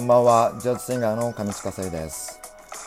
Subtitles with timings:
[0.00, 2.40] こんばんは、ジャズシンガーの上地下生です。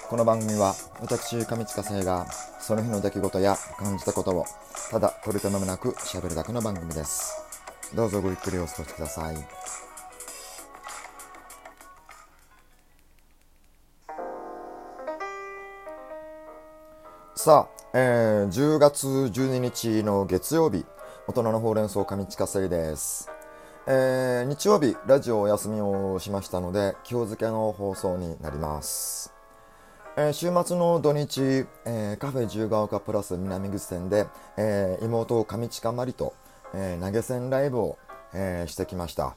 [0.10, 2.26] この番組は、私、上地下生が、
[2.60, 4.46] その日の出来事や感じたことを、
[4.90, 7.36] ただ取り留めもなく喋るだけの番組です。
[7.94, 9.36] どうぞごゆっくりお過ごしください。
[17.36, 20.84] さあ、えー、10月12日の月曜日、
[21.28, 23.33] 大人のほうれん草上地下生です。
[23.86, 29.34] えー、日曜日、ラジオお休みをしましたので、今日付けの放送になります。
[30.16, 36.34] えー、週末の土日、えー、カフェ自由が丘プラス南口店で、えー、妹上近まりと、
[36.74, 37.98] え投げ銭ライブを、
[38.34, 39.36] えしてきました。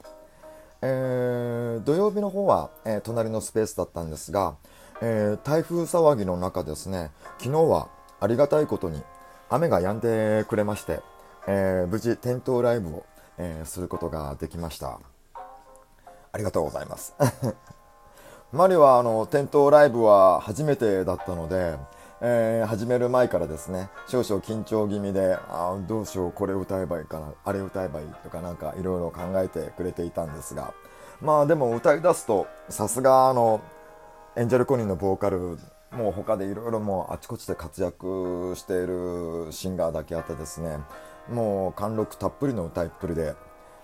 [0.81, 4.55] え土曜日の方は、え隣のスペースだったんですが、
[5.01, 7.89] え台風騒ぎの中ですね、昨日は
[8.21, 9.03] ありがたいことに
[9.49, 11.01] 雨が止んでくれまして、
[11.47, 13.05] え無事店頭ライブを
[13.37, 14.99] えー、することができました。
[16.31, 17.15] ありがとうございます。
[18.51, 21.77] マリはあの店頭ライブは初めてだったので、
[22.21, 30.73] えー、始める前からですね少々緊張気味であどうしようこれ歌えばいいかなあれ歌えばいいとかなんかいろいろ考えてくれていたんですが
[31.21, 33.61] まあでも歌い出すとさすがあの
[34.35, 35.59] エンジェルコニーのボーカル
[35.91, 40.79] もう他でいろいろもうあちこちで活躍しているシンガーだけあってですね
[41.29, 43.35] もう貫禄たっぷりの歌いっぷりで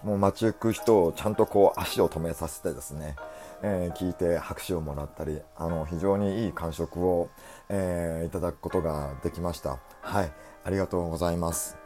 [0.04, 3.16] もう街行く人をちゃんとこう足を止めさせてですね、
[3.62, 7.30] えー、聞いて拍手をもらったりあの非常にいい感触を、
[7.70, 9.80] えー、いただくことができました。
[10.02, 10.32] はい。
[10.66, 11.78] ありがとうございます。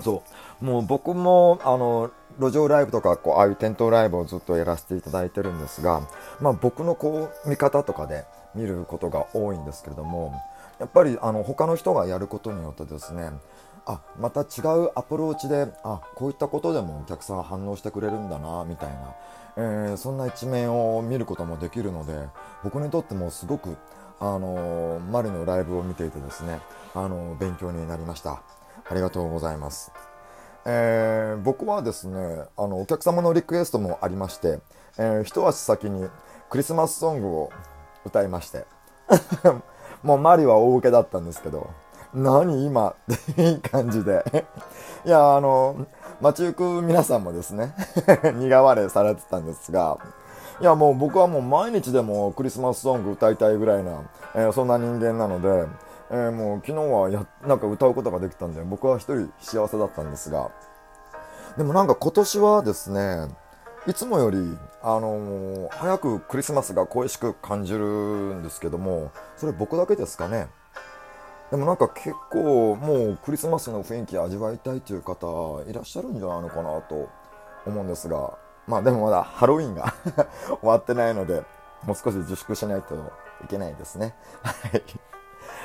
[0.00, 0.22] そ
[0.62, 0.64] う。
[0.64, 6.08] もう僕もあの路上ライブとかこうああいう店頭ライブをずっとやらせていただいてるんですが、
[6.40, 8.24] まあ、僕のこう見方とかで
[8.54, 10.40] 見ることが多いんですけれども
[10.78, 13.30] やっぱりあの他の人がやることによってですね
[13.86, 19.14] あまた違うアプローチであこういったことでもお客さん反応してくれるんだなみたいな、
[19.56, 22.28] えー、そんな一面を見ることもできるので
[22.62, 23.76] 僕にとってもすごく、
[24.18, 26.60] あのー、マリのライブを見ていてですね、
[26.94, 28.42] あのー、勉強になりました。
[28.88, 29.92] ありがとうございます、
[30.64, 34.58] えー、僕はですねあのお客様のリクエストもありまして、
[34.98, 36.08] え、一足先に
[36.48, 37.50] クリスマスソングを
[38.04, 38.66] 歌いまして。
[40.02, 41.68] もうマリは大受けだったんですけど。
[42.14, 42.90] 何今？
[42.90, 42.94] っ
[43.34, 44.44] ていい感じで
[45.04, 45.86] いや、あの、
[46.20, 47.74] 街行く皆さんもですね
[48.34, 49.98] 苦笑いされてたんですが、
[50.60, 54.02] いや、もう僕はもう毎日でもクリスマスソング歌いたいぐらいな、
[54.34, 55.66] えー、そんな人間なので、
[56.10, 60.50] えー、もう昨日はや、なんか歌うことができたんで、僕は一人幸せだったんですが、
[61.56, 63.28] でもなんか今年はですね、
[63.86, 70.48] いつもより、あのー、早くクリスマスが恋しく感じるんですけども、それ僕だけですかね？
[71.50, 77.08] でもなんか結構もうクリスマスの雰囲気味わいたいという方いらっしゃるんじゃないのかなと
[77.66, 79.94] 思うんですがまあでもまだハロウィンが
[80.60, 81.42] 終わってないので
[81.84, 82.94] もう少し自粛しないと
[83.44, 84.14] いけないですね。
[84.42, 84.82] はい。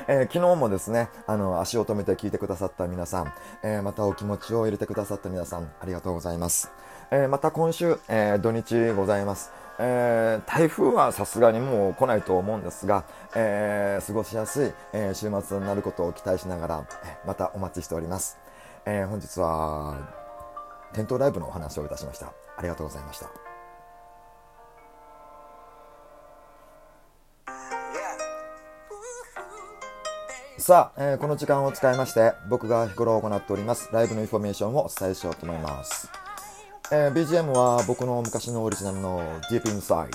[0.08, 6.72] えー、昨日もですね、あの、足を止めて聞いてくださった皆さん、えー、またお気持ちを入れてくださった皆さん、ありがとうございます。
[7.12, 9.52] えー、また今週、え土日ございます。
[9.78, 13.04] えー、台風はさすがにもう来ないと思うんですが、
[13.36, 16.88] えー、過ごしやすい、えー、週末になることを期待しながら、
[17.26, 18.38] またお待ちしております。
[18.86, 19.98] え本日は、
[20.94, 22.32] 店頭ライブのお話をいたしました。
[22.58, 23.30] ありがとうございました。
[30.58, 36.25] さあ、えー、この時間を使いまして、僕が日頃行っております、ライブのインフォメーションをお伝えしようと思います。
[36.92, 39.20] えー、BGM は僕の昔のオリジナルの
[39.50, 40.10] Deep Inside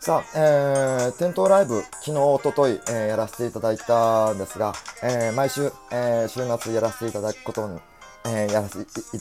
[0.00, 4.72] さあ、えー、店頭ライブ、昨日、おととい、えー、やらせていただいたんですが、
[5.02, 7.80] えー、毎週、えー、週末やらせていただくことに、
[8.24, 8.78] えー、やらせ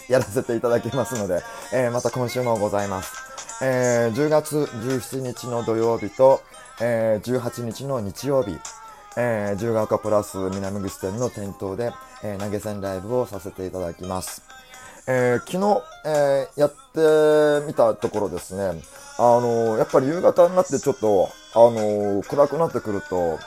[0.08, 1.42] やらせていただきますので、
[1.74, 3.14] えー、また今週もございます。
[3.64, 6.42] えー、10月17日の土曜日と、
[6.80, 8.56] えー、18日の日曜日、
[9.18, 11.92] えー、自由が丘プラス南口店の店頭で、
[12.24, 14.42] えー、投げ銭ライブをさせていただきます。
[15.08, 18.82] えー、昨日、えー、やってみたところですね、
[19.18, 23.38] あのー、やっぱり夕方になってちょっと、あの暗くなってくると、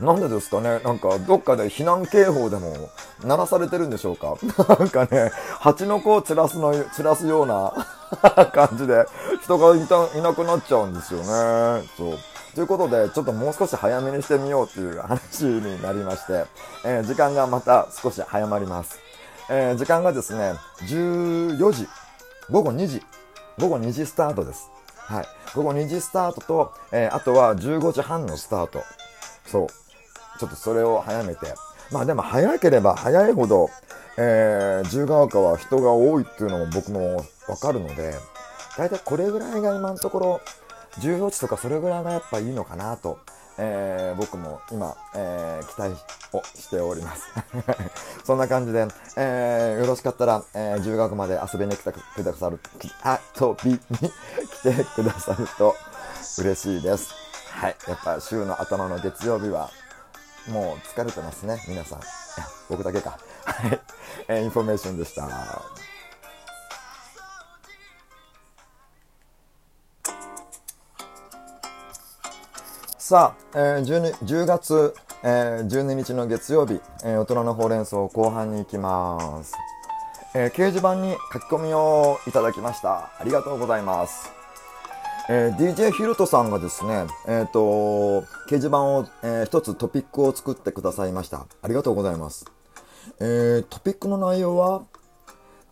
[0.00, 0.80] なんでですかね？
[0.80, 2.90] なんか、どっかで避難警報でも
[3.22, 4.34] 鳴らされてるんでしょうか？
[4.76, 7.72] なんかね、蜂の子を散らすの、散らすような
[8.52, 9.06] 感じで、
[9.42, 11.88] 人がいたいなくなっちゃうんですよね。
[11.96, 12.18] そう。
[12.54, 16.44] ということで、ちょっともう少し早めにしてみようという話になりまして、
[16.84, 19.00] えー、時間がまた少し早まります。
[19.50, 20.54] えー、時間がですね、
[20.88, 21.88] 14時、
[22.50, 23.02] 午後2時、
[23.58, 24.70] 午後2時スタートです。
[24.96, 25.26] はい。
[25.54, 28.82] 午後2時スタートと、えー、あとは15時半のスタート。
[29.46, 29.66] そう。
[30.38, 31.54] ちょっとそれを早めて、
[31.90, 33.68] まあでも早ければ早いほど、
[34.16, 38.14] えー、自由が丘は人が多いっていうのも僕もわかるので、
[38.78, 40.40] だいたいこれぐらいが今のところ、
[41.00, 43.18] 14地とかそれぐらいがやっぱいいのかなと、
[43.58, 45.94] えー、僕も今、えー、期待
[46.32, 47.22] をしております。
[48.24, 48.86] そんな感じで、
[49.16, 52.58] えー、よろしかったら、えー、10学まで遊びに来てくださる、
[53.40, 55.76] 遊びに来てくださると
[56.38, 57.12] 嬉しいです。
[57.50, 57.76] はい。
[57.86, 59.70] やっぱ週の頭の月曜日は、
[60.48, 62.00] もう疲れてますね、皆さん。
[62.68, 63.18] 僕だけか。
[63.44, 63.80] はい。
[64.28, 65.93] えー、インフォメーションでした。
[73.06, 79.52] さあ、えー、12 10月、えー、12日の月曜日、えー、大人のほうれん草後半に行きます、
[80.34, 83.10] えー、掲示板に書き込みをいただきました。
[83.20, 84.32] ありがとうございます。
[85.28, 91.44] えー、DJ ヒルトさんがですね、えっ、ー、と、掲示板を、えー、一つトピックを作ってくださいました。
[91.60, 92.46] ありがとうございます。
[93.20, 94.80] えー、トピックの内容は、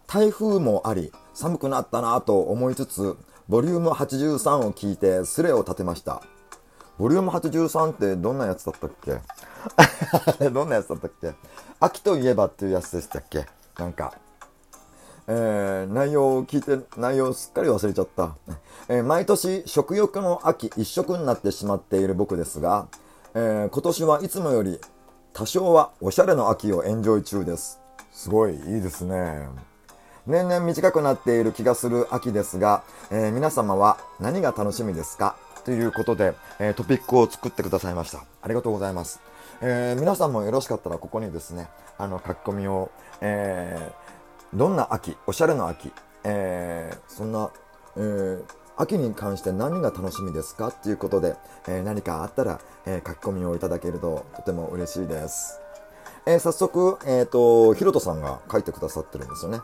[0.07, 3.17] 台風もあり、寒くなったなと思いつつ、
[3.49, 6.21] ボリューム83を聞いてスレを立てました。
[7.03, 8.91] ボリューム83ってどんなやつだったっ
[10.39, 10.47] け？
[10.51, 11.35] どんなやつだったっけ？
[11.81, 13.45] 秋といえばっていうやつでしたっけ？
[13.77, 14.13] なんか。
[15.27, 18.37] えー、内容を聞いて、内容をすっかり忘れちゃった。
[18.89, 22.87] えー、毎年食欲の秋一色になってしまっている僕ですが、
[23.35, 24.81] えー、今年はいつもより
[25.33, 27.81] 多少はおしゃれの秋をエンジョイ中です。
[28.13, 29.49] すごいいいですね。
[30.29, 35.35] 年々短くなっている気がする秋ですが、え、皆様は何が楽しみですか？
[35.65, 38.25] ということで、えー、トピックを作ってくださいました。
[38.43, 39.21] ありがとうございます。
[39.61, 41.69] えー、皆さんもよろしかったらここにですね、
[41.99, 45.93] あの書き込みを、えー、どんな秋、おしゃれの秋、
[46.25, 47.51] えー、そんな、
[47.97, 48.45] えー、
[48.77, 51.37] 秋に関して何が楽しみですかっていうことで、
[51.69, 55.61] えー、何かあったら、えー、書き込みをいただけるととても嬉しいです。
[56.27, 59.61] えー、早速、えっ、ー、と、ひろとさんが書いてくださってるんですよね。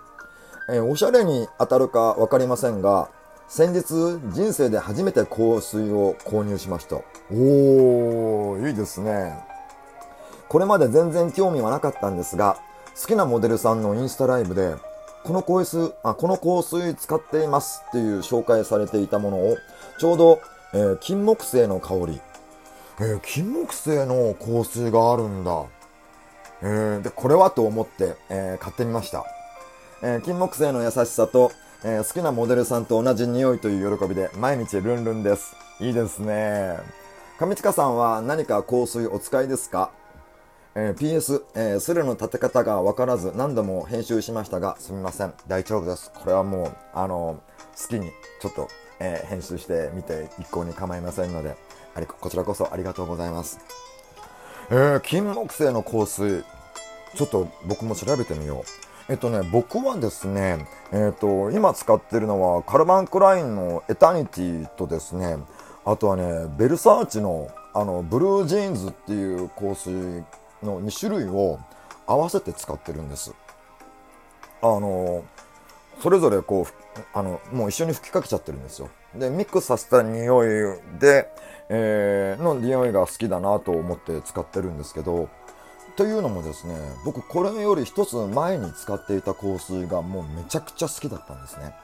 [0.71, 3.11] えー、おしゃれに当たるかわかりませんが、
[3.49, 6.97] 先日人生で初めて香水を購入しました。
[6.97, 9.33] おーいいですね。
[10.49, 12.59] これまで全然興味はなかったんですが
[13.01, 14.77] 好きなモデルさんのインスタライブで
[15.25, 19.57] この香水あこの香水使っていますっていう紹介されていたものを
[19.99, 20.41] ちょうど、
[20.75, 22.21] えー、金木犀の香り、
[23.01, 25.65] えー、金木犀の香水があるんだ、
[26.63, 29.25] えー、でこれはと思って、え買ってみました、
[30.03, 31.53] え金木犀の優しさと
[31.85, 35.55] えー、好きなモデルさんと同じ匂いという喜びで毎日ルンルンです。
[35.79, 36.77] いいですね。
[37.39, 39.93] 上近さんは何か香水お使いですか、
[40.75, 45.33] えー、?PS、えー、スレの立て方がわからず何度も編集しましたがすみません。
[45.47, 46.11] 大丈夫です。
[46.13, 47.41] これはもう、あの
[47.81, 48.11] 好きに
[48.43, 51.57] ちょっと、え編集してみて一向に構いませんので、
[51.95, 53.61] ありこちらこそありがとうございます。
[54.71, 56.43] えー、金木犀の香水、
[57.15, 58.88] ちょっと僕も調べてみよう。
[59.09, 65.39] えっとね、僕はですね、えっと、今使ってるのはカルバン・クラインのエタニティとですね、
[65.85, 69.93] あとはね、ベルサーチのあの、ブルージーンズっていう香水
[70.63, 71.61] の2種類を
[72.07, 73.35] 合わせて使ってるんです。
[74.63, 75.25] あの、
[76.01, 78.89] それぞれこう、あの、もう一緒に吹きかけちゃってるんですよ。
[79.15, 80.49] で、ミックスさせた匂い
[80.99, 81.31] で、
[81.69, 85.29] えー、の匂いが好きだなと思って使ってるんですけど、
[85.99, 91.75] というのもですね、僕これより一つ前に使っていた香水がもうめちゃくちゃ好きだったんですね。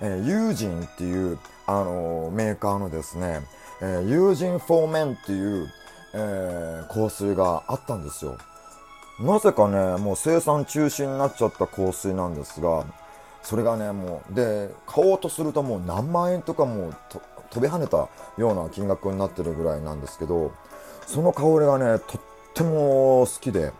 [0.00, 3.40] えー、ユージンっていう、あのー、メーカーのですね、
[3.82, 5.68] えー、ユージンフォーメンっていう、
[6.14, 8.38] えー、香水があったんですよ。
[9.18, 12.84] なぜかね、もう生産中止になっちゃった香水なんですが、
[13.42, 16.96] それがね、もう、で、買おうとするともう何万円とかもう
[17.50, 20.52] 飛び跳ねたような金額になってるぐらいなんですけど、
[21.08, 22.20] その香りがね、とっ
[22.54, 23.72] ても好きで、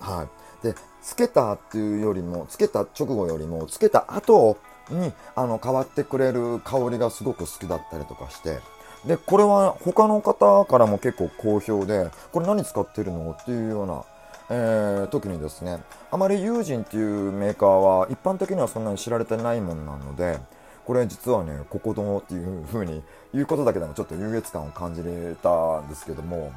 [0.00, 0.26] は
[0.62, 0.66] い。
[0.66, 4.58] で、つけたっていうよりも、つけた直後よりも、つけた後
[4.90, 8.58] に、あの、変わってくれる香りがすごく好きだったりとかして、
[9.06, 13.30] で、これは他の方からも結構好評で、これ何使ってるの？
[13.40, 14.04] っていうような、
[14.50, 20.40] えー、時にですね、あまりユージンっていうメーカーは一般的にはそんなに知られてないものなので、
[20.84, 26.50] これ実はね、ここどっていう風に言うことだけでもちょっと優越感を感じれたんですけども、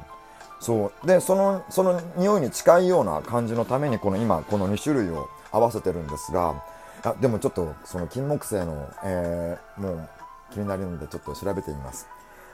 [0.62, 1.06] そう。
[1.06, 6.62] でそのその匂いに近いような感じのためにこの今この2種類を合わせてるんですが
[7.02, 10.08] あでもちょっとその金木犀の、えー、もう
[10.52, 12.06] 気になるのでちょっと調べてみます。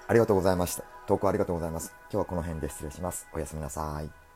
[0.09, 0.85] ありがとうございました。
[1.07, 1.93] 投稿ありがとうございます。
[2.11, 3.29] 今日はこの辺で失礼します。
[3.35, 4.28] おやすみなさい。